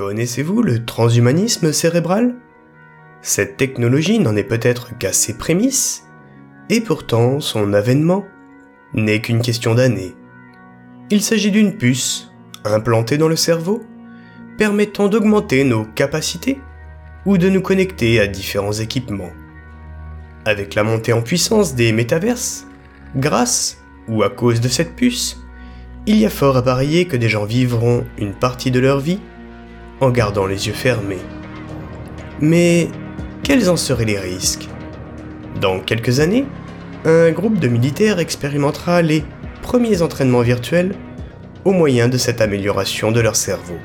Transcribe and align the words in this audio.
Connaissez-vous 0.00 0.62
le 0.62 0.86
transhumanisme 0.86 1.74
cérébral? 1.74 2.34
Cette 3.20 3.58
technologie 3.58 4.18
n'en 4.18 4.34
est 4.34 4.44
peut-être 4.44 4.96
qu'à 4.96 5.12
ses 5.12 5.36
prémices, 5.36 6.04
et 6.70 6.80
pourtant 6.80 7.38
son 7.38 7.74
avènement 7.74 8.24
n'est 8.94 9.20
qu'une 9.20 9.42
question 9.42 9.74
d'années. 9.74 10.14
Il 11.10 11.20
s'agit 11.20 11.50
d'une 11.50 11.76
puce 11.76 12.32
implantée 12.64 13.18
dans 13.18 13.28
le 13.28 13.36
cerveau, 13.36 13.82
permettant 14.56 15.08
d'augmenter 15.08 15.64
nos 15.64 15.84
capacités 15.84 16.58
ou 17.26 17.36
de 17.36 17.50
nous 17.50 17.60
connecter 17.60 18.20
à 18.20 18.26
différents 18.26 18.72
équipements. 18.72 19.34
Avec 20.46 20.76
la 20.76 20.82
montée 20.82 21.12
en 21.12 21.20
puissance 21.20 21.74
des 21.74 21.92
métaverses, 21.92 22.66
grâce 23.16 23.76
ou 24.08 24.22
à 24.22 24.30
cause 24.30 24.62
de 24.62 24.68
cette 24.68 24.96
puce, 24.96 25.36
il 26.06 26.16
y 26.16 26.24
a 26.24 26.30
fort 26.30 26.56
à 26.56 26.62
parier 26.62 27.04
que 27.04 27.18
des 27.18 27.28
gens 27.28 27.44
vivront 27.44 28.06
une 28.16 28.32
partie 28.32 28.70
de 28.70 28.80
leur 28.80 28.98
vie 28.98 29.20
en 30.00 30.10
gardant 30.10 30.46
les 30.46 30.66
yeux 30.66 30.74
fermés. 30.74 31.20
Mais 32.40 32.88
quels 33.42 33.68
en 33.68 33.76
seraient 33.76 34.04
les 34.04 34.18
risques? 34.18 34.68
Dans 35.60 35.80
quelques 35.80 36.20
années, 36.20 36.46
un 37.04 37.30
groupe 37.32 37.58
de 37.58 37.68
militaires 37.68 38.18
expérimentera 38.18 39.02
les 39.02 39.24
premiers 39.62 40.02
entraînements 40.02 40.40
virtuels 40.40 40.94
au 41.64 41.72
moyen 41.72 42.08
de 42.08 42.16
cette 42.16 42.40
amélioration 42.40 43.12
de 43.12 43.20
leur 43.20 43.36
cerveau. 43.36 43.78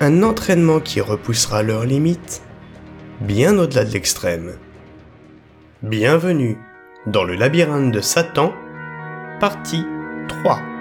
Un 0.00 0.22
entraînement 0.22 0.80
qui 0.80 1.00
repoussera 1.00 1.62
leurs 1.62 1.84
limites 1.84 2.42
bien 3.20 3.58
au-delà 3.58 3.84
de 3.84 3.92
l'extrême. 3.92 4.52
Bienvenue 5.82 6.58
dans 7.06 7.24
le 7.24 7.34
labyrinthe 7.34 7.92
de 7.92 8.00
Satan, 8.00 8.52
partie 9.40 9.84
3. 10.28 10.75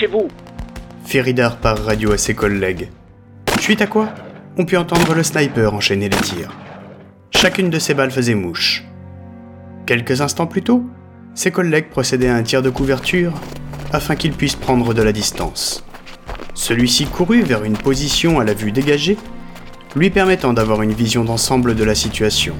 Couchez-vous 0.00 0.28
Feridar 1.04 1.58
par 1.58 1.84
radio 1.84 2.12
à 2.12 2.16
ses 2.16 2.34
collègues. 2.34 2.88
Suite 3.58 3.82
à 3.82 3.86
quoi 3.86 4.08
On 4.56 4.64
put 4.64 4.78
entendre 4.78 5.12
le 5.12 5.22
sniper 5.22 5.74
enchaîner 5.74 6.08
les 6.08 6.16
tirs. 6.16 6.56
Chacune 7.32 7.68
de 7.68 7.78
ces 7.78 7.92
balles 7.92 8.10
faisait 8.10 8.34
mouche. 8.34 8.82
Quelques 9.84 10.22
instants 10.22 10.46
plus 10.46 10.62
tôt, 10.62 10.86
ses 11.34 11.50
collègues 11.50 11.90
procédaient 11.90 12.30
à 12.30 12.34
un 12.34 12.42
tir 12.42 12.62
de 12.62 12.70
couverture 12.70 13.34
afin 13.92 14.16
qu'il 14.16 14.32
puisse 14.32 14.56
prendre 14.56 14.94
de 14.94 15.02
la 15.02 15.12
distance. 15.12 15.84
Celui-ci 16.54 17.04
courut 17.04 17.42
vers 17.42 17.64
une 17.64 17.76
position 17.76 18.40
à 18.40 18.44
la 18.44 18.54
vue 18.54 18.72
dégagée, 18.72 19.18
lui 19.96 20.08
permettant 20.08 20.54
d'avoir 20.54 20.80
une 20.80 20.94
vision 20.94 21.24
d'ensemble 21.24 21.74
de 21.74 21.84
la 21.84 21.94
situation. 21.94 22.54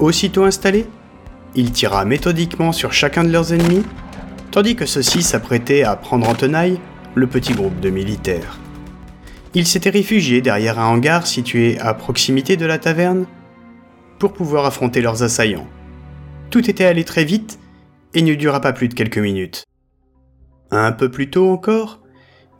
Aussitôt 0.00 0.42
installé, 0.42 0.86
il 1.54 1.70
tira 1.70 2.04
méthodiquement 2.04 2.72
sur 2.72 2.92
chacun 2.92 3.22
de 3.22 3.30
leurs 3.30 3.52
ennemis, 3.52 3.84
tandis 4.54 4.76
que 4.76 4.86
ceux-ci 4.86 5.24
s'apprêtaient 5.24 5.82
à 5.82 5.96
prendre 5.96 6.28
en 6.28 6.34
tenaille 6.36 6.78
le 7.16 7.26
petit 7.26 7.54
groupe 7.54 7.80
de 7.80 7.90
militaires. 7.90 8.60
Ils 9.52 9.66
s'étaient 9.66 9.90
réfugiés 9.90 10.42
derrière 10.42 10.78
un 10.78 10.86
hangar 10.86 11.26
situé 11.26 11.76
à 11.80 11.92
proximité 11.92 12.56
de 12.56 12.64
la 12.64 12.78
taverne 12.78 13.26
pour 14.20 14.32
pouvoir 14.32 14.64
affronter 14.64 15.00
leurs 15.00 15.24
assaillants. 15.24 15.66
Tout 16.50 16.70
était 16.70 16.84
allé 16.84 17.02
très 17.02 17.24
vite 17.24 17.58
et 18.14 18.22
ne 18.22 18.36
dura 18.36 18.60
pas 18.60 18.72
plus 18.72 18.86
de 18.86 18.94
quelques 18.94 19.18
minutes. 19.18 19.64
Un 20.70 20.92
peu 20.92 21.10
plus 21.10 21.30
tôt 21.30 21.50
encore, 21.50 22.00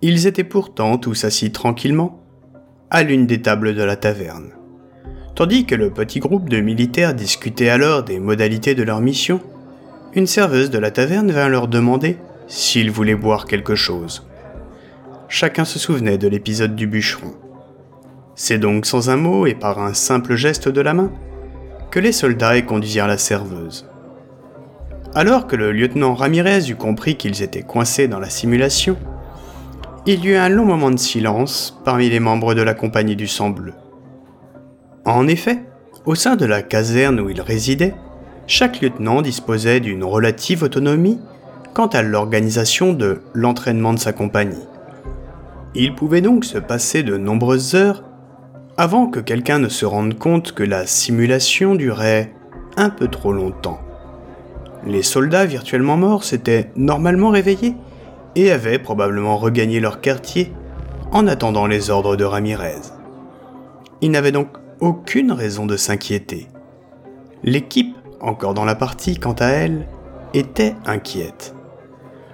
ils 0.02 0.26
étaient 0.26 0.42
pourtant 0.42 0.98
tous 0.98 1.24
assis 1.24 1.52
tranquillement 1.52 2.24
à 2.90 3.04
l'une 3.04 3.28
des 3.28 3.40
tables 3.40 3.72
de 3.72 3.82
la 3.84 3.94
taverne. 3.94 4.50
Tandis 5.36 5.64
que 5.64 5.76
le 5.76 5.90
petit 5.90 6.18
groupe 6.18 6.48
de 6.48 6.58
militaires 6.58 7.14
discutait 7.14 7.68
alors 7.68 8.02
des 8.02 8.18
modalités 8.18 8.74
de 8.74 8.82
leur 8.82 9.00
mission, 9.00 9.40
une 10.14 10.26
serveuse 10.28 10.70
de 10.70 10.78
la 10.78 10.90
taverne 10.90 11.32
vint 11.32 11.48
leur 11.48 11.66
demander 11.66 12.18
s'ils 12.46 12.90
voulaient 12.90 13.16
boire 13.16 13.46
quelque 13.46 13.74
chose. 13.74 14.26
Chacun 15.28 15.64
se 15.64 15.78
souvenait 15.78 16.18
de 16.18 16.28
l'épisode 16.28 16.76
du 16.76 16.86
bûcheron. 16.86 17.34
C'est 18.36 18.58
donc 18.58 18.86
sans 18.86 19.10
un 19.10 19.16
mot 19.16 19.46
et 19.46 19.54
par 19.54 19.80
un 19.80 19.94
simple 19.94 20.36
geste 20.36 20.68
de 20.68 20.80
la 20.80 20.94
main 20.94 21.10
que 21.90 21.98
les 21.98 22.12
soldats 22.12 22.56
y 22.56 22.64
conduisirent 22.64 23.06
la 23.06 23.18
serveuse. 23.18 23.88
Alors 25.14 25.46
que 25.46 25.56
le 25.56 25.72
lieutenant 25.72 26.14
Ramirez 26.14 26.70
eut 26.70 26.76
compris 26.76 27.16
qu'ils 27.16 27.42
étaient 27.42 27.62
coincés 27.62 28.08
dans 28.08 28.18
la 28.20 28.30
simulation, 28.30 28.96
il 30.06 30.24
y 30.24 30.28
eut 30.28 30.36
un 30.36 30.48
long 30.48 30.64
moment 30.64 30.90
de 30.90 30.98
silence 30.98 31.80
parmi 31.84 32.10
les 32.10 32.20
membres 32.20 32.54
de 32.54 32.62
la 32.62 32.74
compagnie 32.74 33.16
du 33.16 33.26
sang 33.26 33.50
bleu. 33.50 33.72
En 35.04 35.26
effet, 35.28 35.62
au 36.04 36.14
sein 36.14 36.36
de 36.36 36.44
la 36.44 36.62
caserne 36.62 37.20
où 37.20 37.30
il 37.30 37.40
résidait, 37.40 37.94
chaque 38.46 38.80
lieutenant 38.80 39.22
disposait 39.22 39.80
d'une 39.80 40.04
relative 40.04 40.62
autonomie 40.62 41.18
quant 41.72 41.86
à 41.86 42.02
l'organisation 42.02 42.92
de 42.92 43.20
l'entraînement 43.32 43.92
de 43.94 43.98
sa 43.98 44.12
compagnie. 44.12 44.66
Il 45.74 45.94
pouvait 45.94 46.20
donc 46.20 46.44
se 46.44 46.58
passer 46.58 47.02
de 47.02 47.16
nombreuses 47.16 47.74
heures 47.74 48.04
avant 48.76 49.06
que 49.06 49.20
quelqu'un 49.20 49.58
ne 49.58 49.68
se 49.68 49.84
rende 49.86 50.18
compte 50.18 50.52
que 50.52 50.62
la 50.62 50.86
simulation 50.86 51.74
durait 51.74 52.32
un 52.76 52.90
peu 52.90 53.08
trop 53.08 53.32
longtemps. 53.32 53.80
Les 54.86 55.02
soldats 55.02 55.46
virtuellement 55.46 55.96
morts 55.96 56.24
s'étaient 56.24 56.70
normalement 56.76 57.30
réveillés 57.30 57.74
et 58.36 58.50
avaient 58.50 58.78
probablement 58.78 59.36
regagné 59.36 59.80
leur 59.80 60.00
quartier 60.00 60.52
en 61.12 61.26
attendant 61.26 61.66
les 61.66 61.90
ordres 61.90 62.16
de 62.16 62.24
Ramirez. 62.24 62.82
Ils 64.00 64.10
n'avaient 64.10 64.32
donc 64.32 64.48
aucune 64.80 65.32
raison 65.32 65.66
de 65.66 65.76
s'inquiéter. 65.76 66.48
L'équipe, 67.42 67.96
encore 68.24 68.54
dans 68.54 68.64
la 68.64 68.74
partie, 68.74 69.18
quant 69.18 69.36
à 69.38 69.46
elle, 69.46 69.86
était 70.32 70.74
inquiète. 70.86 71.54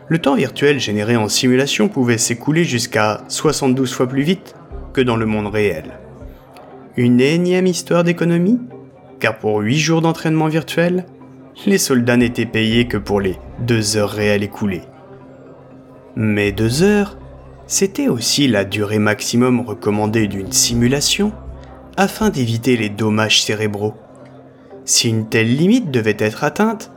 Le 0.09 0.19
temps 0.19 0.35
virtuel 0.35 0.81
généré 0.81 1.17
en 1.17 1.29
simulation 1.29 1.89
pouvait 1.89 2.19
s'écouler 2.19 2.65
jusqu'à 2.65 3.23
72 3.29 3.93
fois 3.93 4.09
plus 4.09 4.23
vite 4.23 4.55
que 4.93 5.01
dans 5.01 5.17
le 5.17 5.27
monde 5.27 5.49
réel. 5.49 5.99
Une 6.97 7.21
énième 7.21 7.67
histoire 7.67 8.03
d'économie? 8.03 8.61
Car 9.21 9.39
pour 9.39 9.59
8 9.59 9.79
jours 9.79 10.01
d'entraînement 10.01 10.49
virtuel, 10.49 11.07
les 11.67 11.79
soldats 11.79 12.17
n'étaient 12.17 12.47
payés 12.47 12.89
que 12.89 12.97
pour 12.97 13.21
les 13.21 13.37
2 13.61 13.97
heures 13.97 14.11
réelles 14.11 14.43
écoulées. 14.43 14.83
Mais 16.17 16.53
2 16.53 16.83
heures, 16.83 17.19
c'était 17.67 18.09
aussi 18.09 18.49
la 18.49 18.65
durée 18.65 18.99
maximum 18.99 19.61
recommandée 19.61 20.27
d'une 20.27 20.51
simulation 20.51 21.33
afin 21.97 22.31
d'éviter 22.31 22.77
les 22.77 22.89
dommages 22.89 23.43
cérébraux. 23.43 23.95
Si 24.91 25.09
une 25.09 25.29
telle 25.29 25.57
limite 25.57 25.93
devait 25.93 26.17
être 26.19 26.43
atteinte, 26.43 26.91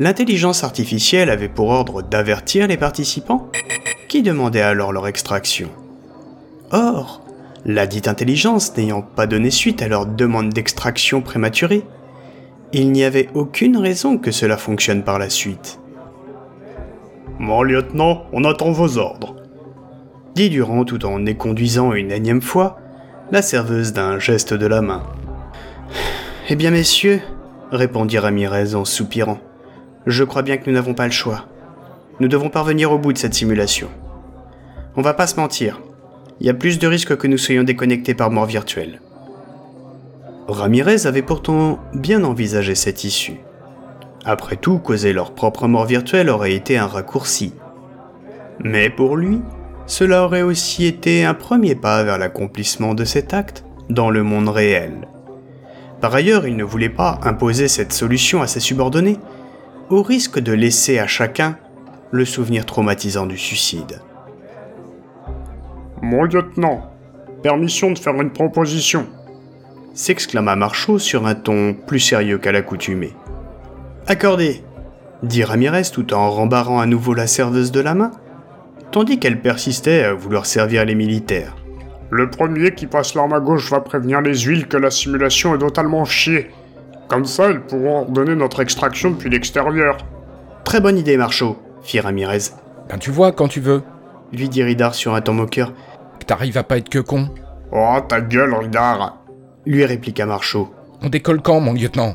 l'intelligence 0.00 0.64
artificielle 0.64 1.30
avait 1.30 1.48
pour 1.48 1.68
ordre 1.68 2.02
d'avertir 2.02 2.66
les 2.66 2.76
participants 2.76 3.52
qui 4.08 4.24
demandaient 4.24 4.62
alors 4.62 4.92
leur 4.92 5.06
extraction. 5.06 5.68
Or, 6.72 7.22
la 7.64 7.86
dite 7.86 8.08
intelligence 8.08 8.76
n'ayant 8.76 9.00
pas 9.00 9.28
donné 9.28 9.52
suite 9.52 9.80
à 9.80 9.86
leur 9.86 10.06
demande 10.06 10.52
d'extraction 10.52 11.22
prématurée, 11.22 11.84
il 12.72 12.90
n'y 12.90 13.04
avait 13.04 13.28
aucune 13.32 13.76
raison 13.76 14.18
que 14.18 14.32
cela 14.32 14.56
fonctionne 14.56 15.04
par 15.04 15.20
la 15.20 15.30
suite. 15.30 15.78
Mon 17.38 17.62
lieutenant, 17.62 18.24
on 18.32 18.42
attend 18.42 18.72
vos 18.72 18.98
ordres. 18.98 19.36
Dit 20.34 20.50
Durand 20.50 20.84
tout 20.84 21.06
en 21.06 21.24
éconduisant 21.26 21.92
une 21.92 22.10
énième 22.10 22.42
fois 22.42 22.80
la 23.30 23.40
serveuse 23.40 23.92
d'un 23.92 24.18
geste 24.18 24.52
de 24.52 24.66
la 24.66 24.82
main. 24.82 25.04
Eh 26.48 26.56
bien, 26.56 26.72
messieurs, 26.72 27.20
répondit 27.70 28.18
Ramirez 28.18 28.74
en 28.74 28.84
soupirant, 28.84 29.38
je 30.06 30.24
crois 30.24 30.42
bien 30.42 30.56
que 30.56 30.68
nous 30.68 30.74
n'avons 30.74 30.94
pas 30.94 31.06
le 31.06 31.12
choix. 31.12 31.46
Nous 32.20 32.28
devons 32.28 32.48
parvenir 32.48 32.92
au 32.92 32.98
bout 32.98 33.12
de 33.12 33.18
cette 33.18 33.34
simulation. 33.34 33.88
On 34.96 35.02
va 35.02 35.14
pas 35.14 35.26
se 35.26 35.36
mentir, 35.36 35.80
il 36.40 36.46
y 36.46 36.50
a 36.50 36.54
plus 36.54 36.78
de 36.78 36.86
risques 36.86 37.16
que 37.16 37.26
nous 37.26 37.38
soyons 37.38 37.64
déconnectés 37.64 38.14
par 38.14 38.30
mort 38.30 38.46
virtuelle. 38.46 39.00
Ramirez 40.48 41.06
avait 41.06 41.22
pourtant 41.22 41.80
bien 41.92 42.22
envisagé 42.24 42.74
cette 42.74 43.04
issue. 43.04 43.40
Après 44.24 44.56
tout, 44.56 44.78
causer 44.78 45.12
leur 45.12 45.34
propre 45.34 45.66
mort 45.66 45.86
virtuelle 45.86 46.30
aurait 46.30 46.54
été 46.54 46.78
un 46.78 46.86
raccourci. 46.86 47.54
Mais 48.62 48.90
pour 48.90 49.16
lui, 49.16 49.40
cela 49.86 50.24
aurait 50.24 50.42
aussi 50.42 50.86
été 50.86 51.24
un 51.24 51.34
premier 51.34 51.74
pas 51.74 52.02
vers 52.02 52.18
l'accomplissement 52.18 52.94
de 52.94 53.04
cet 53.04 53.34
acte 53.34 53.64
dans 53.88 54.10
le 54.10 54.22
monde 54.22 54.48
réel. 54.48 55.08
Par 56.06 56.14
ailleurs, 56.14 56.46
il 56.46 56.56
ne 56.56 56.62
voulait 56.62 56.88
pas 56.88 57.18
imposer 57.24 57.66
cette 57.66 57.92
solution 57.92 58.40
à 58.40 58.46
ses 58.46 58.60
subordonnés, 58.60 59.18
au 59.90 60.04
risque 60.04 60.38
de 60.38 60.52
laisser 60.52 61.00
à 61.00 61.08
chacun 61.08 61.58
le 62.12 62.24
souvenir 62.24 62.64
traumatisant 62.64 63.26
du 63.26 63.36
suicide. 63.36 64.00
Mon 66.02 66.22
lieutenant, 66.22 66.92
permission 67.42 67.90
de 67.90 67.98
faire 67.98 68.14
une 68.22 68.30
proposition 68.30 69.08
s'exclama 69.94 70.54
Marchaud 70.54 71.00
sur 71.00 71.26
un 71.26 71.34
ton 71.34 71.74
plus 71.74 71.98
sérieux 71.98 72.38
qu'à 72.38 72.52
l'accoutumée. 72.52 73.12
Accordé, 74.06 74.62
dit 75.24 75.42
Ramirez 75.42 75.90
tout 75.92 76.14
en 76.14 76.30
rembarrant 76.30 76.78
à 76.78 76.86
nouveau 76.86 77.14
la 77.14 77.26
serveuse 77.26 77.72
de 77.72 77.80
la 77.80 77.96
main, 77.96 78.12
tandis 78.92 79.18
qu'elle 79.18 79.42
persistait 79.42 80.04
à 80.04 80.14
vouloir 80.14 80.46
servir 80.46 80.84
les 80.84 80.94
militaires. 80.94 81.56
Le 82.10 82.30
premier 82.30 82.72
qui 82.72 82.86
passe 82.86 83.14
l'arme 83.14 83.32
à 83.32 83.40
gauche 83.40 83.70
va 83.70 83.80
prévenir 83.80 84.20
les 84.20 84.38
huiles 84.38 84.68
que 84.68 84.76
la 84.76 84.90
simulation 84.90 85.54
est 85.54 85.58
totalement 85.58 86.04
chiée. 86.04 86.50
Comme 87.08 87.24
ça, 87.24 87.50
ils 87.50 87.60
pourront 87.60 88.00
ordonner 88.00 88.34
notre 88.34 88.60
extraction 88.60 89.10
depuis 89.10 89.30
l'extérieur. 89.30 89.96
Très 90.64 90.80
bonne 90.80 90.98
idée, 90.98 91.16
Marchaud, 91.16 91.56
fit 91.82 92.00
Ramirez. 92.00 92.50
Ben 92.88 92.98
tu 92.98 93.10
vois 93.10 93.32
quand 93.32 93.48
tu 93.48 93.60
veux. 93.60 93.82
Lui 94.32 94.48
dit 94.48 94.62
Ridar 94.62 94.94
sur 94.94 95.14
un 95.14 95.20
ton 95.20 95.34
moqueur. 95.34 95.72
Que 96.18 96.24
t'arrives 96.24 96.58
à 96.58 96.62
pas 96.62 96.78
être 96.78 96.88
que 96.88 96.98
con. 96.98 97.28
Oh, 97.72 97.98
ta 98.08 98.20
gueule, 98.20 98.54
Ridar 98.54 99.18
Lui 99.64 99.84
répliqua 99.84 100.26
Marchaud. 100.26 100.72
On 101.02 101.08
décolle 101.08 101.42
quand, 101.42 101.60
mon 101.60 101.74
lieutenant? 101.74 102.14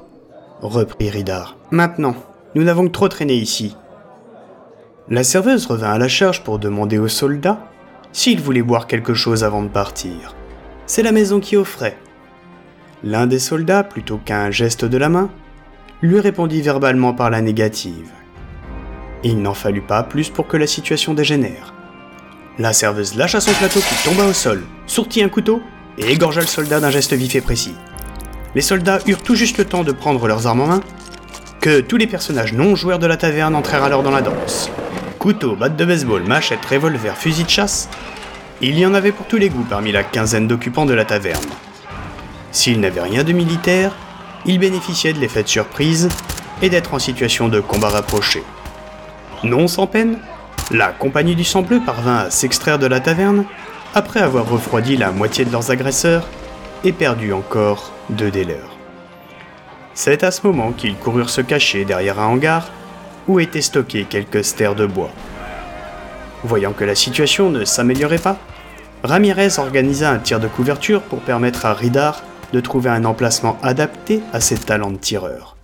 Reprit 0.62 1.10
Ridar. 1.10 1.58
Maintenant, 1.72 2.16
nous 2.56 2.64
n'avons 2.64 2.86
que 2.86 2.92
trop 2.92 3.08
traîné 3.08 3.34
ici. 3.36 3.76
La 5.10 5.24
serveuse 5.24 5.66
revint 5.66 5.92
à 5.92 5.98
la 5.98 6.08
charge 6.08 6.44
pour 6.44 6.60
demander 6.60 6.98
aux 6.98 7.08
soldats 7.08 7.60
s'ils 8.14 8.42
voulaient 8.42 8.62
boire 8.62 8.88
quelque 8.88 9.14
chose 9.14 9.44
avant 9.44 9.64
de 9.64 9.70
partir. 9.70 10.36
C'est 10.86 11.04
la 11.04 11.12
maison 11.12 11.40
qui 11.40 11.56
offrait. 11.56 11.98
L'un 13.04 13.28
des 13.28 13.40
soldats, 13.40 13.84
plutôt 13.84 14.18
qu'un 14.18 14.52
geste 14.52 14.86
de 14.86 14.98
la 14.98 15.10
main, 15.10 15.30
lui 16.02 16.20
répondit 16.20 16.62
verbalement 16.62 17.14
par 17.14 17.30
la 17.30 17.42
négative. 17.42 18.12
Il 19.24 19.42
n'en 19.42 19.54
fallut 19.54 19.82
pas 19.82 20.04
plus 20.04 20.30
pour 20.30 20.48
que 20.48 20.58
la 20.58 20.68
situation 20.68 21.14
dégénère. 21.14 21.74
La 22.60 22.74
serveuse 22.74 23.16
lâcha 23.16 23.40
son 23.40 23.54
plateau 23.54 23.80
qui 23.80 24.04
tomba 24.04 24.26
au 24.26 24.34
sol, 24.34 24.64
sortit 24.88 25.24
un 25.24 25.30
couteau 25.30 25.62
et 25.98 26.12
égorgea 26.12 26.42
le 26.42 26.48
soldat 26.48 26.80
d'un 26.80 26.90
geste 26.90 27.14
vif 27.14 27.36
et 27.36 27.42
précis. 27.42 27.76
Les 28.56 28.62
soldats 28.62 29.00
eurent 29.08 29.24
tout 29.24 29.36
juste 29.36 29.58
le 29.58 29.66
temps 29.66 29.84
de 29.84 29.92
prendre 29.92 30.28
leurs 30.28 30.48
armes 30.48 30.62
en 30.62 30.68
main 30.68 30.82
que 31.62 31.80
tous 31.80 31.98
les 31.98 32.08
personnages 32.08 32.54
non 32.54 32.76
joueurs 32.76 33.00
de 33.00 33.08
la 33.08 33.18
taverne 33.18 33.56
entrèrent 33.56 33.84
alors 33.84 34.04
dans 34.04 34.12
la 34.12 34.22
danse. 34.22 34.70
Couteau, 35.22 35.56
batte 35.56 35.76
de 35.76 35.86
baseball, 35.86 36.24
machette, 36.24 36.66
revolver, 36.66 37.16
fusil 37.16 37.44
de 37.44 37.50
chasse, 37.50 37.88
il 38.60 38.80
y 38.80 38.88
en 38.88 38.96
avait 38.96 39.12
pour 39.12 39.28
tous 39.28 39.38
les 39.38 39.50
goûts 39.50 39.68
parmi 39.70 39.92
la 39.92 40.04
quinzaine 40.04 40.48
d'occupants 40.48 40.88
de 40.88 40.96
la 40.96 41.06
taverne. 41.06 41.46
S'ils 42.52 42.80
n'avaient 42.80 43.04
rien 43.04 43.24
de 43.24 43.32
militaire, 43.32 43.96
ils 44.48 44.58
bénéficiaient 44.58 45.14
de 45.14 45.20
l'effet 45.20 45.44
de 45.44 45.48
surprise 45.48 46.10
et 46.64 46.72
d'être 46.72 46.96
en 46.96 46.98
situation 46.98 47.50
de 47.50 47.60
combat 47.60 47.90
rapproché. 47.90 48.42
Non 49.44 49.68
sans 49.68 49.86
peine, 49.86 50.18
la 50.72 50.88
compagnie 50.88 51.36
du 51.36 51.44
sang 51.44 51.62
bleu 51.62 51.82
parvint 51.86 52.18
à 52.18 52.32
s'extraire 52.32 52.80
de 52.80 52.88
la 52.88 53.00
taverne 53.00 53.46
après 53.94 54.22
avoir 54.22 54.50
refroidi 54.50 54.98
la 54.98 55.12
moitié 55.12 55.46
de 55.46 55.52
leurs 55.52 55.70
agresseurs 55.70 56.28
et 56.84 56.94
perdu 56.94 57.32
encore 57.32 57.92
deux 58.10 58.32
des 58.32 58.44
leurs. 58.44 58.76
C'est 59.94 60.24
à 60.24 60.32
ce 60.32 60.48
moment 60.48 60.72
qu'ils 60.72 60.96
coururent 60.96 61.30
se 61.30 61.42
cacher 61.42 61.86
derrière 61.86 62.20
un 62.20 62.26
hangar 62.26 62.72
où 63.28 63.40
étaient 63.40 63.62
stockés 63.62 64.06
quelques 64.10 64.44
stères 64.44 64.76
de 64.76 64.86
bois. 64.86 65.12
Voyant 66.44 66.74
que 66.74 66.84
la 66.84 66.96
situation 66.96 67.50
ne 67.50 67.66
s'améliorait 67.66 68.18
pas, 68.18 68.38
Ramirez 69.04 69.60
organisa 69.60 70.12
un 70.12 70.20
tir 70.20 70.40
de 70.40 70.48
couverture 70.48 71.02
pour 71.02 71.20
permettre 71.20 71.66
à 71.66 71.74
Ridar 71.74 72.24
de 72.54 72.60
trouver 72.60 72.90
un 72.90 73.06
emplacement 73.06 73.58
adapté 73.64 74.22
à 74.34 74.40
ses 74.40 74.58
talents 74.58 74.92
de 74.92 74.98
tireur. 74.98 75.56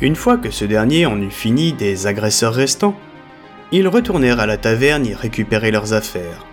Une 0.00 0.16
fois 0.16 0.36
que 0.36 0.50
ce 0.50 0.64
dernier 0.64 1.06
en 1.06 1.20
eut 1.20 1.30
fini 1.30 1.72
des 1.72 2.06
agresseurs 2.06 2.54
restants, 2.54 2.94
ils 3.72 3.88
retournèrent 3.88 4.40
à 4.40 4.46
la 4.46 4.56
taverne 4.56 5.06
y 5.06 5.14
récupérer 5.14 5.70
leurs 5.70 5.92
affaires. 5.92 6.46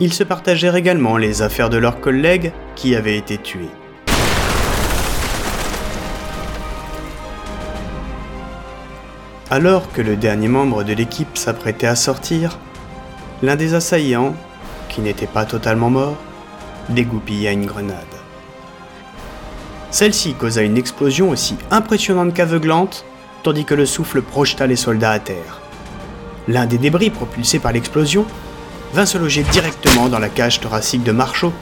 Ils 0.00 0.12
se 0.12 0.24
partagèrent 0.24 0.76
également 0.76 1.16
les 1.16 1.42
affaires 1.42 1.70
de 1.70 1.76
leurs 1.76 2.00
collègues 2.00 2.52
qui 2.74 2.96
avaient 2.96 3.16
été 3.16 3.38
tués. 3.38 3.70
Alors 9.54 9.92
que 9.92 10.02
le 10.02 10.16
dernier 10.16 10.48
membre 10.48 10.82
de 10.82 10.94
l'équipe 10.94 11.38
s'apprêtait 11.38 11.86
à 11.86 11.94
sortir, 11.94 12.58
l'un 13.40 13.54
des 13.54 13.74
assaillants, 13.74 14.34
qui 14.88 15.00
n'était 15.00 15.28
pas 15.28 15.44
totalement 15.44 15.90
mort, 15.90 16.16
dégoupilla 16.88 17.52
une 17.52 17.64
grenade. 17.64 18.16
Celle-ci 19.92 20.34
causa 20.34 20.62
une 20.62 20.76
explosion 20.76 21.30
aussi 21.30 21.54
impressionnante 21.70 22.34
qu'aveuglante, 22.34 23.04
tandis 23.44 23.64
que 23.64 23.74
le 23.74 23.86
souffle 23.86 24.22
projeta 24.22 24.66
les 24.66 24.74
soldats 24.74 25.12
à 25.12 25.20
terre. 25.20 25.60
L'un 26.48 26.66
des 26.66 26.78
débris 26.78 27.10
propulsés 27.10 27.60
par 27.60 27.70
l'explosion 27.70 28.26
vint 28.92 29.06
se 29.06 29.18
loger 29.18 29.44
directement 29.44 30.08
dans 30.08 30.18
la 30.18 30.30
cage 30.30 30.58
thoracique 30.58 31.04
de 31.04 31.12
Marchaud, 31.12 31.52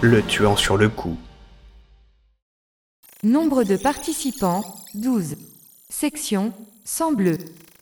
le 0.00 0.22
tuant 0.22 0.56
sur 0.56 0.78
le 0.78 0.88
coup. 0.88 1.18
Nombre 3.22 3.64
de 3.64 3.76
participants 3.76 4.64
12. 4.94 5.36
Section 5.90 6.54
Sang 6.90 7.12
bleu. 7.12 7.36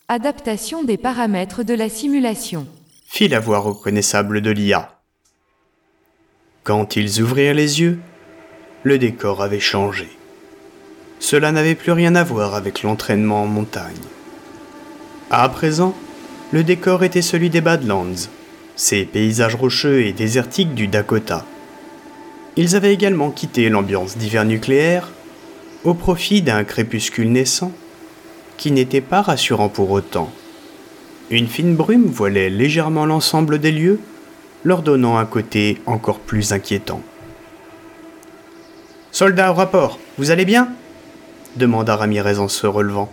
Adaptation 0.08 0.82
des 0.82 0.96
paramètres 0.96 1.62
de 1.62 1.74
la 1.74 1.88
simulation. 1.88 2.66
Fit 3.06 3.28
la 3.28 3.38
voix 3.38 3.60
reconnaissable 3.60 4.40
de 4.40 4.50
l'IA. 4.50 4.98
Quand 6.64 6.96
ils 6.96 7.22
ouvrirent 7.22 7.54
les 7.54 7.80
yeux, 7.80 8.00
le 8.82 8.98
décor 8.98 9.42
avait 9.42 9.60
changé. 9.60 10.08
Cela 11.20 11.52
n'avait 11.52 11.76
plus 11.76 11.92
rien 11.92 12.16
à 12.16 12.24
voir 12.24 12.56
avec 12.56 12.82
l'entraînement 12.82 13.44
en 13.44 13.46
montagne. 13.46 13.94
À 15.30 15.48
présent, 15.50 15.94
le 16.50 16.64
décor 16.64 17.04
était 17.04 17.22
celui 17.22 17.48
des 17.48 17.60
Badlands, 17.60 18.26
ces 18.74 19.04
paysages 19.04 19.54
rocheux 19.54 20.04
et 20.04 20.12
désertiques 20.12 20.74
du 20.74 20.88
Dakota. 20.88 21.46
Ils 22.56 22.74
avaient 22.74 22.92
également 22.92 23.30
quitté 23.30 23.68
l'ambiance 23.68 24.18
d'hiver 24.18 24.44
nucléaire 24.44 25.10
au 25.84 25.94
profit 25.94 26.42
d'un 26.42 26.64
crépuscule 26.64 27.30
naissant 27.30 27.70
qui 28.56 28.70
n'était 28.70 29.00
pas 29.00 29.22
rassurant 29.22 29.68
pour 29.68 29.90
autant. 29.90 30.30
Une 31.30 31.48
fine 31.48 31.74
brume 31.74 32.06
voilait 32.06 32.50
légèrement 32.50 33.06
l'ensemble 33.06 33.58
des 33.58 33.72
lieux, 33.72 34.00
leur 34.64 34.82
donnant 34.82 35.16
un 35.16 35.26
côté 35.26 35.80
encore 35.86 36.18
plus 36.18 36.52
inquiétant. 36.52 37.02
Soldat 39.12 39.50
au 39.50 39.54
rapport, 39.54 39.98
vous 40.18 40.30
allez 40.30 40.44
bien? 40.44 40.68
demanda 41.56 41.96
Ramirez 41.96 42.38
en 42.38 42.48
se 42.48 42.66
relevant. 42.66 43.10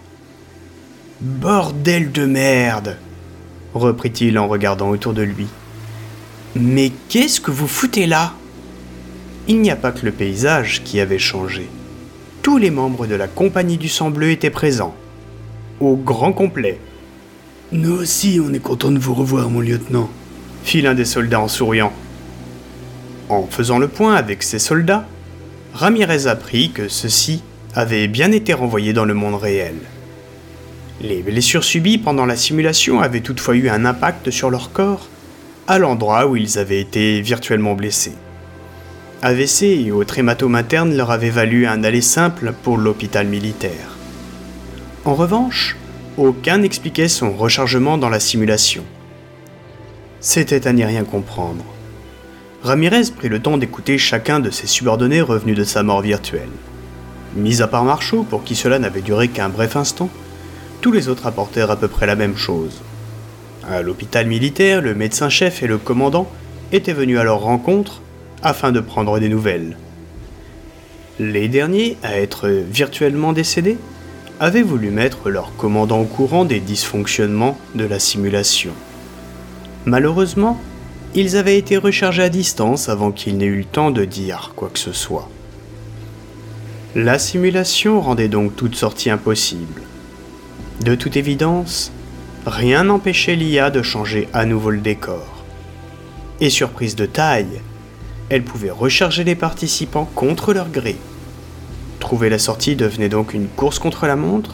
Bordel 1.22 2.12
de 2.12 2.26
merde 2.26 2.98
reprit-il 3.74 4.38
en 4.38 4.48
regardant 4.48 4.90
autour 4.90 5.14
de 5.14 5.22
lui. 5.22 5.48
Mais 6.56 6.92
qu'est-ce 7.10 7.42
que 7.42 7.52
vous 7.52 7.68
foutez 7.68 8.06
là? 8.06 8.34
Il 9.48 9.62
n'y 9.62 9.72
a 9.72 9.76
pas 9.76 9.92
que 9.92 10.06
le 10.06 10.12
paysage 10.12 10.84
qui 10.84 11.00
avait 11.00 11.20
changé. 11.20 11.68
Tous 12.42 12.58
les 12.58 12.72
membres 12.72 13.08
de 13.08 13.16
la 13.16 13.28
compagnie 13.28 13.78
du 13.78 13.90
sang 13.90 14.10
bleu 14.10 14.32
étaient 14.32 14.50
présents, 14.50 14.96
au 15.88 15.96
grand 15.96 16.34
complet. 16.34 16.80
Nous 17.72 17.94
aussi, 17.94 18.40
on 18.44 18.54
est 18.54 18.60
content 18.60 18.92
de 18.92 19.00
vous 19.00 19.14
revoir, 19.14 19.50
mon 19.50 19.60
lieutenant, 19.60 20.10
fit 20.64 20.82
l'un 20.82 20.94
des 20.94 21.06
soldats 21.06 21.40
en 21.40 21.48
souriant. 21.48 21.94
En 23.30 23.48
faisant 23.48 23.80
le 23.80 23.88
point 23.88 24.16
avec 24.16 24.44
ses 24.44 24.60
soldats, 24.60 25.08
Ramirez 25.74 26.28
apprit 26.28 26.72
que 26.72 26.88
ceux-ci 26.88 27.42
avaient 27.74 28.08
bien 28.08 28.32
été 28.32 28.54
renvoyés 28.54 28.94
dans 28.94 29.06
le 29.06 29.14
monde 29.14 29.36
réel. 29.36 29.76
Les 31.02 31.24
blessures 31.24 31.64
subies 31.64 31.98
pendant 31.98 32.26
la 32.26 32.36
simulation 32.36 33.02
avaient 33.02 33.22
toutefois 33.22 33.56
eu 33.56 33.70
un 33.70 33.86
impact 33.86 34.30
sur 34.30 34.50
leur 34.50 34.72
corps, 34.72 35.08
à 35.68 35.80
l'endroit 35.80 36.28
où 36.28 36.36
ils 36.36 36.60
avaient 36.60 36.80
été 36.80 37.22
virtuellement 37.22 37.74
blessés. 37.74 38.14
AVC 39.24 39.64
et 39.64 39.92
autres 39.92 40.20
hématomes 40.20 40.56
internes 40.56 40.96
leur 40.96 41.10
avaient 41.10 41.30
valu 41.30 41.66
un 41.66 41.84
aller 41.84 42.02
simple 42.02 42.54
pour 42.62 42.78
l'hôpital 42.78 43.26
militaire. 43.26 43.98
En 45.06 45.16
revanche, 45.16 45.78
aucun 46.18 46.60
n'expliquait 46.60 47.08
son 47.08 47.32
rechargement 47.32 47.98
dans 47.98 48.10
la 48.10 48.20
simulation. 48.20 48.84
C'était 50.20 50.68
à 50.68 50.74
n'y 50.74 50.86
rien 50.86 51.04
comprendre. 51.04 51.66
Ramirez 52.64 53.12
prit 53.16 53.30
le 53.30 53.42
temps 53.42 53.58
d'écouter 53.58 53.98
chacun 53.98 54.40
de 54.40 54.50
ses 54.50 54.68
subordonnés 54.68 55.22
revenus 55.22 55.58
de 55.58 55.64
sa 55.64 55.84
mort 55.84 56.02
virtuelle. 56.02 56.50
Mis 57.36 57.62
à 57.62 57.68
part 57.68 57.84
Marchaud, 57.84 58.24
pour 58.24 58.44
qui 58.44 58.56
cela 58.56 58.80
n'avait 58.80 59.02
duré 59.02 59.28
qu'un 59.28 59.50
bref 59.50 59.76
instant, 59.76 60.10
tous 60.82 60.92
les 60.92 61.10
autres 61.10 61.28
apportèrent 61.28 61.72
à 61.72 61.76
peu 61.76 61.88
près 61.88 62.06
la 62.06 62.16
même 62.16 62.38
chose. 62.38 62.82
À 63.68 63.82
l'hôpital 63.82 64.28
militaire, 64.28 64.82
le 64.82 64.94
médecin-chef 64.94 65.64
et 65.64 65.68
le 65.68 65.78
commandant 65.78 66.30
étaient 66.72 66.94
venus 66.94 67.18
à 67.18 67.24
leur 67.24 67.42
rencontre 67.42 68.02
afin 68.44 68.72
de 68.72 68.80
prendre 68.80 69.20
des 69.20 69.30
nouvelles. 69.30 69.78
Les 71.20 71.48
derniers, 71.48 71.98
à 72.04 72.18
être 72.18 72.50
virtuellement 72.50 73.34
décédés, 73.34 73.78
avaient 74.44 74.62
voulu 74.62 74.92
mettre 74.92 75.30
leur 75.30 75.56
commandant 75.56 76.02
au 76.02 76.04
courant 76.04 76.44
des 76.44 76.60
dysfonctionnements 76.60 77.58
de 77.76 77.86
la 77.86 77.98
simulation. 77.98 78.74
Malheureusement, 79.86 80.60
ils 81.16 81.38
avaient 81.38 81.58
été 81.58 81.78
rechargés 81.78 82.24
à 82.24 82.30
distance 82.30 82.90
avant 82.90 83.14
qu'il 83.14 83.38
n'ait 83.38 83.46
eu 83.46 83.60
le 83.60 83.64
temps 83.64 83.90
de 83.90 84.04
dire 84.04 84.52
quoi 84.58 84.70
que 84.70 84.80
ce 84.80 84.92
soit. 84.92 85.30
La 86.94 87.20
simulation 87.20 88.02
rendait 88.02 88.28
donc 88.28 88.54
toute 88.58 88.76
sortie 88.76 89.10
impossible. 89.10 89.82
De 90.84 90.94
toute 90.96 91.16
évidence, 91.16 91.94
rien 92.46 92.84
n'empêchait 92.84 93.38
l'IA 93.38 93.70
de 93.70 93.82
changer 93.82 94.28
à 94.34 94.44
nouveau 94.44 94.72
le 94.72 94.82
décor. 94.82 95.46
Et 96.42 96.50
surprise 96.50 96.98
de 96.98 97.06
taille, 97.06 97.62
elle 98.28 98.44
pouvait 98.44 98.72
recharger 98.72 99.24
les 99.24 99.36
participants 99.36 100.10
contre 100.16 100.54
leur 100.54 100.68
gré. 100.68 100.98
Trouver 102.14 102.30
la 102.30 102.38
sortie 102.38 102.76
devenait 102.76 103.10
donc 103.10 103.34
une 103.34 103.48
course 103.48 103.80
contre 103.80 104.06
la 104.06 104.16
montre 104.16 104.54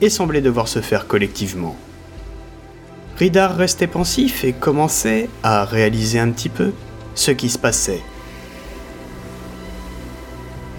et 0.00 0.10
semblait 0.10 0.40
devoir 0.40 0.66
se 0.66 0.80
faire 0.80 1.06
collectivement. 1.06 1.76
Ridar 3.16 3.54
restait 3.56 3.86
pensif 3.86 4.42
et 4.42 4.52
commençait 4.52 5.28
à 5.44 5.64
réaliser 5.64 6.18
un 6.18 6.32
petit 6.32 6.48
peu 6.48 6.72
ce 7.14 7.30
qui 7.30 7.50
se 7.50 7.58
passait, 7.60 8.00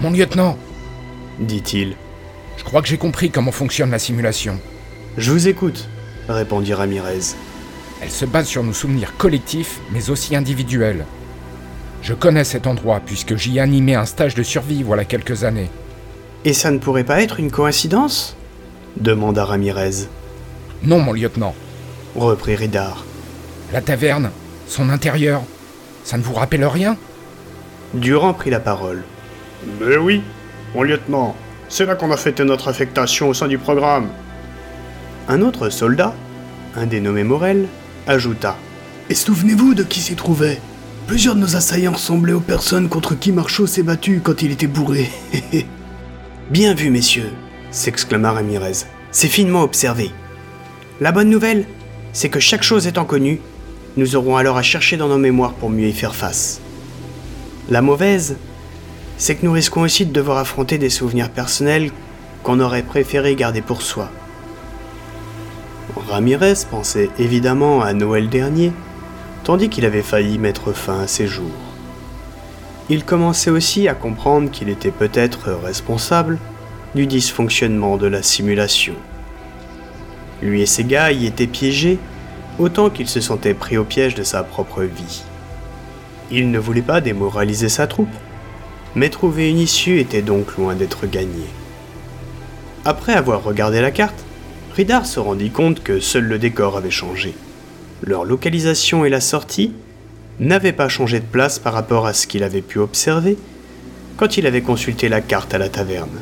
Mon 0.02 0.12
lieutenant, 0.12 0.58
dit-il. 1.40 1.96
je 2.58 2.66
crois 2.66 2.82
que 2.82 2.90
j'ai 2.90 2.98
compris 2.98 3.32
comment 3.32 3.54
fonctionne 3.54 3.92
la 3.92 3.98
simulation. 3.98 4.60
Je 5.18 5.32
vous 5.32 5.48
écoute, 5.48 5.88
répondit 6.28 6.74
Ramirez. 6.74 7.34
Elle 8.02 8.12
se 8.12 8.26
base 8.26 8.48
sur 8.48 8.66
nos 8.66 8.74
souvenirs 8.74 9.16
collectifs, 9.16 9.80
mais 9.94 10.10
aussi 10.10 10.36
individuels. 10.36 11.06
Je 12.02 12.14
connais 12.14 12.44
cet 12.44 12.68
endroit 12.68 13.00
puisque 13.00 13.38
j'y 13.38 13.56
ai 13.56 13.62
animé 13.62 13.96
un 13.96 14.06
stage 14.06 14.36
de 14.36 14.44
survie 14.44 14.84
voilà 14.84 15.06
quelques 15.06 15.46
années. 15.46 15.70
Et 16.46 16.54
ça 16.54 16.72
ne 16.72 16.78
pourrait 16.78 17.04
pas 17.04 17.22
être 17.22 17.40
une 17.40 17.52
coïncidence 17.52 18.36
demanda 18.98 19.46
Ramirez. 19.46 20.08
Non, 20.84 21.00
mon 21.00 21.14
lieutenant. 21.14 21.56
Reprit 22.16 22.56
Ridar. 22.56 23.06
La 23.74 23.82
taverne, 23.82 24.32
son 24.68 24.90
intérieur, 24.90 25.42
ça 26.04 26.18
ne 26.18 26.24
vous 26.24 26.34
rappelle 26.34 26.66
rien? 26.66 26.98
Durand 27.94 28.34
prit 28.34 28.50
la 28.50 28.60
parole. 28.60 29.04
Mais 29.80 29.98
oui, 29.98 30.22
mon 30.74 30.84
lieutenant, 30.84 31.36
c'est 31.68 31.86
là 31.86 31.96
qu'on 31.96 32.12
a 32.12 32.18
fêté 32.18 32.44
notre 32.44 32.68
affectation 32.68 33.30
au 33.30 33.34
sein 33.34 33.48
du 33.48 33.58
programme. 33.58 34.08
Un 35.28 35.42
autre 35.42 35.70
soldat, 35.70 36.16
un 36.76 36.86
dénommé 36.86 37.24
Morel, 37.24 37.68
ajouta. 38.08 38.56
Et 39.10 39.16
souvenez-vous 39.16 39.74
de 39.74 39.84
qui 39.84 40.00
s'y 40.00 40.16
trouvait 40.16 40.60
Plusieurs 41.08 41.36
de 41.36 41.40
nos 41.40 41.56
assaillants 41.56 41.94
ressemblaient 41.94 42.34
aux 42.34 42.40
personnes 42.40 42.88
contre 42.88 43.16
qui 43.16 43.32
Marchaud 43.32 43.66
s'est 43.66 43.84
battu 43.84 44.22
quand 44.24 44.42
il 44.42 44.52
était 44.52 44.68
bourré. 44.68 45.10
Bien 46.50 46.74
vu, 46.74 46.90
messieurs, 46.90 47.30
s'exclama 47.70 48.32
Ramirez. 48.32 48.88
C'est 49.12 49.28
finement 49.28 49.62
observé. 49.62 50.10
La 51.00 51.12
bonne 51.12 51.30
nouvelle, 51.30 51.66
c'est 52.12 52.30
que 52.30 52.40
chaque 52.40 52.64
chose 52.64 52.88
étant 52.88 53.06
connue, 53.06 53.40
nous 53.98 54.16
aurons 54.16 54.36
alors 54.36 54.58
à 54.58 54.64
chercher 54.64 54.98
dans 54.98 55.10
nos 55.10 55.20
mémoires 55.20 55.54
pour 55.54 55.70
mieux 55.70 55.88
y 55.88 55.94
faire 55.94 56.16
face. 56.16 56.60
La 57.70 57.84
mauvaise, 57.84 58.38
c'est 59.20 59.36
que 59.36 59.46
nous 59.46 59.52
risquons 59.52 59.82
aussi 59.82 60.08
de 60.08 60.12
devoir 60.12 60.40
affronter 60.40 60.80
des 60.80 60.90
souvenirs 60.90 61.30
personnels 61.30 61.92
qu'on 62.42 62.60
aurait 62.60 62.82
préféré 62.82 63.36
garder 63.36 63.62
pour 63.62 63.84
soi. 63.84 64.10
Ramirez 66.08 66.56
pensait 66.72 67.12
évidemment 67.20 67.84
à 67.84 67.94
Noël 67.94 68.28
dernier, 68.28 68.72
tandis 69.44 69.70
qu'il 69.70 69.86
avait 69.86 70.02
failli 70.02 70.40
mettre 70.40 70.74
fin 70.74 71.02
à 71.02 71.08
ses 71.08 71.28
jours. 71.28 71.69
Il 72.90 73.06
commençait 73.06 73.52
aussi 73.52 73.88
à 73.88 73.94
comprendre 73.94 74.50
qu'il 74.50 74.68
était 74.68 74.92
peut-être 74.92 75.52
responsable 75.52 76.40
du 76.96 77.06
dysfonctionnement 77.06 77.98
de 77.98 78.08
la 78.08 78.24
simulation. 78.24 78.96
Lui 80.42 80.62
et 80.62 80.66
ses 80.66 80.84
gars 80.84 81.12
y 81.12 81.28
étaient 81.28 81.46
piégés 81.46 82.00
autant 82.58 82.90
qu'il 82.90 83.08
se 83.08 83.22
sentait 83.22 83.54
pris 83.54 83.78
au 83.78 83.84
piège 83.84 84.16
de 84.16 84.24
sa 84.24 84.44
propre 84.44 84.82
vie. 84.84 85.24
Il 86.32 86.50
ne 86.50 86.60
voulait 86.60 86.82
pas 86.82 87.00
démoraliser 87.00 87.70
sa 87.70 87.86
troupe, 87.86 88.14
mais 88.96 89.10
trouver 89.10 89.50
une 89.50 89.60
issue 89.60 90.00
était 90.00 90.24
donc 90.24 90.58
loin 90.58 90.74
d'être 90.74 91.06
gagné. 91.06 91.46
Après 92.86 93.14
avoir 93.14 93.44
regardé 93.44 93.82
la 93.82 93.92
carte, 93.92 94.26
Ridar 94.76 95.06
se 95.06 95.20
rendit 95.20 95.52
compte 95.52 95.84
que 95.84 96.00
seul 96.00 96.24
le 96.24 96.40
décor 96.40 96.78
avait 96.78 96.90
changé. 96.90 97.36
Leur 98.02 98.26
localisation 98.26 99.06
et 99.06 99.10
la 99.10 99.22
sortie 99.22 99.74
n'avaient 100.40 100.74
pas 100.74 100.90
changé 100.90 101.20
de 101.20 101.26
place 101.26 101.60
par 101.60 101.74
rapport 101.74 102.06
à 102.06 102.14
ce 102.14 102.28
qu'il 102.28 102.44
avait 102.44 102.62
pu 102.62 102.80
observer 102.80 103.38
quand 104.18 104.38
il 104.38 104.48
avait 104.48 104.62
consulté 104.62 105.10
la 105.10 105.22
carte 105.22 105.54
à 105.54 105.58
la 105.58 105.70
taverne. 105.70 106.20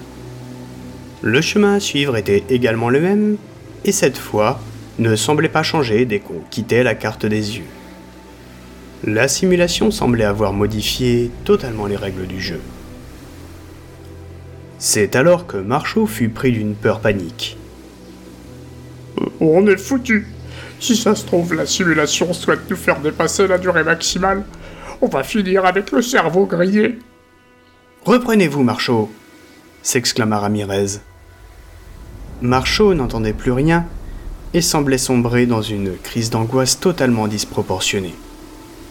Le 1.21 1.41
chemin 1.41 1.75
à 1.75 1.79
suivre 1.79 2.15
était 2.15 2.43
également 2.49 2.89
le 2.89 3.01
même, 3.01 3.37
et 3.85 3.91
cette 3.91 4.17
fois 4.17 4.59
ne 4.99 5.15
semblait 5.15 5.49
pas 5.49 5.63
changer 5.63 6.05
dès 6.05 6.19
qu'on 6.19 6.41
quittait 6.49 6.83
la 6.83 6.95
carte 6.95 7.25
des 7.25 7.57
yeux. 7.57 7.65
La 9.03 9.27
simulation 9.27 9.91
semblait 9.91 10.23
avoir 10.23 10.53
modifié 10.53 11.31
totalement 11.43 11.85
les 11.85 11.95
règles 11.95 12.27
du 12.27 12.41
jeu. 12.41 12.59
C'est 14.79 15.15
alors 15.15 15.47
que 15.47 15.57
Marchaud 15.57 16.05
fut 16.05 16.29
pris 16.29 16.51
d'une 16.51 16.75
peur 16.75 16.99
panique. 16.99 17.57
On 19.39 19.65
est 19.67 19.77
foutu. 19.77 20.27
Si 20.79 20.95
ça 20.95 21.15
se 21.15 21.25
trouve, 21.25 21.53
la 21.53 21.65
simulation 21.65 22.33
souhaite 22.33 22.69
nous 22.69 22.75
faire 22.75 22.99
dépasser 22.99 23.47
la 23.47 23.57
durée 23.57 23.83
maximale. 23.83 24.43
On 25.01 25.07
va 25.07 25.23
finir 25.23 25.65
avec 25.65 25.91
le 25.91 26.01
cerveau 26.01 26.45
grillé. 26.45 26.99
Reprenez-vous, 28.05 28.63
Marchaud 28.63 29.11
s'exclama 29.81 30.39
Ramirez. 30.39 30.99
Marchaud 32.41 32.93
n'entendait 32.93 33.33
plus 33.33 33.51
rien 33.51 33.85
et 34.53 34.61
semblait 34.61 34.97
sombrer 34.97 35.45
dans 35.45 35.61
une 35.61 35.97
crise 35.97 36.29
d'angoisse 36.29 36.79
totalement 36.79 37.27
disproportionnée. 37.27 38.15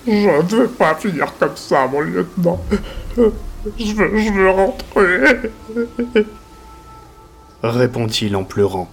Je 0.07 0.13
ne 0.13 0.43
veux 0.43 0.69
pas 0.69 0.95
finir 0.95 1.33
comme 1.39 1.57
ça, 1.57 1.87
mon 1.87 2.01
lieutenant. 2.01 2.61
Je 3.17 3.95
veux, 3.95 4.19
je 4.19 4.33
veux 4.33 4.51
rentrer. 4.51 5.51
Répondit-il 7.63 8.37
en 8.37 8.45
pleurant. 8.45 8.89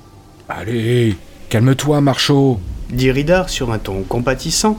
Allez, 0.49 1.15
calme-toi, 1.49 2.01
Marchaud. 2.01 2.59
Dit 2.93 3.11
Ridar 3.11 3.49
sur 3.49 3.71
un 3.71 3.79
ton 3.79 4.03
compatissant, 4.03 4.77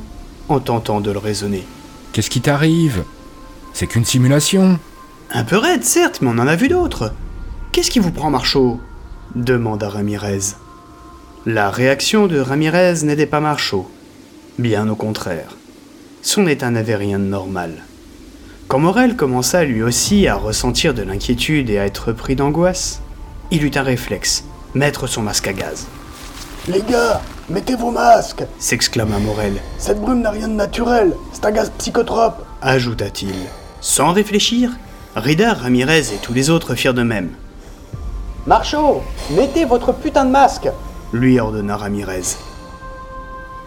en 0.49 0.61
tentant 0.61 1.01
de 1.01 1.11
le 1.11 1.19
raisonner. 1.19 1.65
Qu'est-ce 2.13 2.31
qui 2.31 2.41
t'arrive? 2.41 3.03
C'est 3.73 3.89
qu'une 3.89 4.05
simulation. 4.05 4.79
Un 5.33 5.43
peu 5.43 5.57
raide, 5.57 5.83
certes, 5.83 6.21
mais 6.21 6.29
on 6.29 6.39
en 6.39 6.47
a 6.47 6.55
vu 6.55 6.69
d'autres. 6.69 7.13
Qu'est-ce 7.73 7.91
qui 7.91 7.99
vous 7.99 8.13
prend, 8.13 8.31
Marchaud 8.31 8.81
demanda 9.35 9.89
Ramirez. 9.89 10.55
La 11.45 11.71
réaction 11.71 12.29
de 12.29 12.39
Ramirez 12.39 13.03
n'aidait 13.03 13.27
pas 13.27 13.41
Marchaud. 13.41 13.91
Bien 14.61 14.89
au 14.89 14.95
contraire. 14.95 15.57
Son 16.23 16.47
état 16.47 16.71
n'avait 16.71 16.95
rien 16.95 17.19
de 17.19 17.25
normal. 17.25 17.83
Quand 18.69 18.79
Morel 18.79 19.17
commença 19.17 19.65
lui 19.65 19.83
aussi 19.83 20.29
à 20.29 20.37
ressentir 20.37 20.95
de 20.95 21.03
l'inquiétude 21.03 21.69
et 21.69 21.79
à 21.79 21.87
être 21.87 22.13
pris 22.13 22.37
d'angoisse, 22.37 23.01
il 23.51 23.65
eut 23.65 23.73
un 23.75 23.83
réflexe, 23.83 24.45
mettre 24.75 25.09
son 25.09 25.23
masque 25.23 25.49
à 25.49 25.53
gaz. 25.53 25.87
Les 26.69 26.81
gars, 26.81 27.21
mettez 27.49 27.77
vos 27.77 27.91
masques 27.91 28.45
S'exclama 28.59 29.19
Morel, 29.19 29.61
Cette 29.79 30.01
brume 30.01 30.21
n'a 30.21 30.31
rien 30.31 30.49
de 30.49 30.55
naturel, 30.55 31.15
c'est 31.33 31.45
un 31.45 31.51
gaz 31.53 31.71
psychotrope 31.79 32.45
ajouta-t-il. 32.63 33.35
Sans 33.81 34.13
réfléchir, 34.13 34.71
Ridar, 35.15 35.59
Ramirez 35.59 36.13
et 36.15 36.19
tous 36.23 36.33
les 36.33 36.51
autres 36.51 36.75
firent 36.75 36.95
de 36.95 37.03
même. 37.03 37.31
Marchaud, 38.47 39.03
mettez 39.31 39.65
votre 39.65 39.93
putain 39.93 40.25
de 40.25 40.31
masque 40.31 40.69
Lui 41.13 41.39
ordonna 41.39 41.77
Ramirez. 41.77 42.37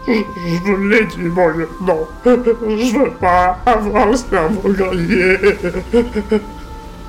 Je 0.06 0.62
vous 0.64 0.88
l'ai 0.88 1.04
dit, 1.06 1.18
mon 1.18 1.48
lieutenant. 1.48 1.98
Je 2.24 2.98
veux 2.98 3.10
pas 3.12 3.58
avoir 3.66 4.06
le 4.06 4.16
cerveau 4.16 4.68
grillé. 4.68 5.36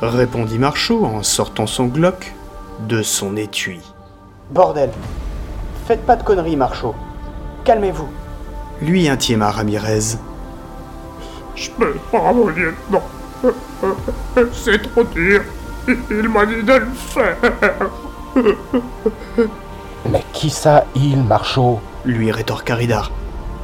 Répondit 0.01 0.59
Marchaud 0.59 1.05
en 1.05 1.23
sortant 1.23 1.67
son 1.67 1.85
Glock 1.85 2.33
de 2.87 3.01
son 3.01 3.35
étui. 3.37 3.79
Bordel. 4.51 4.91
Faites 5.89 6.05
pas 6.05 6.15
de 6.15 6.21
conneries, 6.21 6.55
Marchaud. 6.55 6.93
Calmez-vous. 7.63 8.09
Lui 8.79 9.09
intima 9.09 9.49
Ramirez. 9.49 10.19
Je 11.55 11.71
peux 11.71 11.95
pas, 12.11 12.31
mon 12.31 12.45
lieutenant. 12.49 13.01
C'est 14.53 14.83
trop 14.83 15.03
dur. 15.03 15.41
Il 15.87 16.29
m'a 16.29 16.45
dit 16.45 16.61
de 16.61 16.73
le 16.73 16.91
faire. 16.93 17.37
Mais 20.11 20.23
qui 20.31 20.51
ça, 20.51 20.85
il, 20.93 21.23
Marchaud 21.23 21.79
Lui 22.05 22.31
rétorqua 22.31 22.75
Ridar. 22.75 23.09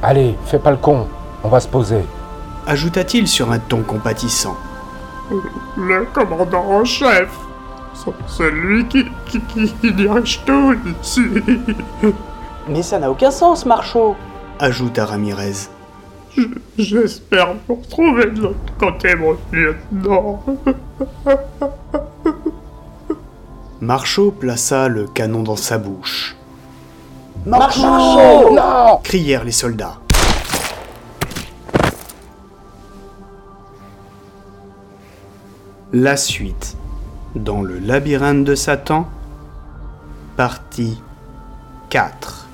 Allez, 0.02 0.36
fais 0.46 0.58
pas 0.58 0.72
le 0.72 0.78
con, 0.78 1.06
on 1.44 1.48
va 1.48 1.60
se 1.60 1.68
poser. 1.68 2.04
Ajouta-t-il 2.66 3.28
sur 3.28 3.52
un 3.52 3.60
ton 3.60 3.84
compatissant. 3.84 4.56
Le 5.76 6.04
commandant 6.12 6.64
en 6.72 6.84
chef. 6.84 7.28
C'est- 8.04 8.12
C'est 8.28 8.50
lui 8.50 8.86
qui, 8.86 9.04
qui, 9.26 9.40
qui, 9.40 9.72
qui 9.80 9.92
dirige 9.92 10.40
tout 10.44 10.76
ici. 11.02 11.22
Mais 12.68 12.82
ça 12.82 12.98
n'a 12.98 13.10
aucun 13.10 13.30
sens, 13.30 13.64
Marchaud. 13.66 14.14
Ajouta 14.58 15.04
Ramirez. 15.06 15.68
J'espère 16.76 17.54
vous 17.66 17.76
retrouver 17.76 18.26
de 18.26 18.42
l'autre 18.42 18.72
côté, 18.78 19.14
mon 19.14 19.36
lieutenant. 19.52 20.42
Marchaud 23.80 24.30
plaça 24.32 24.88
le 24.88 25.06
canon 25.06 25.42
dans 25.42 25.56
sa 25.56 25.78
bouche. 25.78 26.36
Marchaud 27.46 28.50
Non 28.54 29.00
Crièrent 29.02 29.44
les 29.44 29.52
soldats. 29.52 29.98
La 35.92 36.16
suite. 36.16 36.76
Dans 37.36 37.60
le 37.60 37.78
labyrinthe 37.78 38.44
de 38.44 38.54
Satan. 38.54 39.06
Partie 40.38 41.02
4. 41.90 42.45